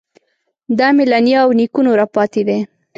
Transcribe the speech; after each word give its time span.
دا 0.77 0.87
مې 0.95 1.05
له 1.11 1.19
نیا 1.25 1.39
او 1.45 1.51
نیکونو 1.59 1.91
راپاتې 2.01 2.41
دی. 2.47 2.59